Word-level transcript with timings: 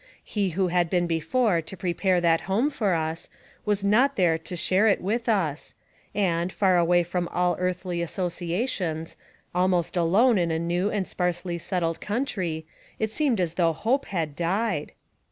He 0.23 0.49
who 0.57 0.69
had 0.69 0.89
been 0.89 1.05
before 1.05 1.61
to 1.61 1.77
prepare 1.77 2.19
that 2.21 2.41
home 2.49 2.71
for 2.71 2.95
us, 2.95 3.29
was 3.65 3.83
not 3.83 4.15
there 4.15 4.35
to 4.39 4.55
share 4.55 4.87
it 4.87 4.99
with 4.99 5.29
us, 5.29 5.75
and, 6.15 6.51
far 6.51 6.75
away 6.75 7.03
from 7.03 7.27
all 7.27 7.55
early 7.57 8.01
asso 8.01 8.27
ciations, 8.27 9.15
almost 9.53 9.95
alone 9.95 10.39
in 10.39 10.49
a 10.49 10.57
new 10.57 10.89
and 10.89 11.07
sparsely 11.07 11.59
settled 11.59 12.01
country, 12.01 12.65
it 12.97 13.11
seemed 13.11 13.39
as 13.39 13.53
though 13.53 13.73
hope 13.73 14.05
had 14.05 14.35
died. 14.35 14.93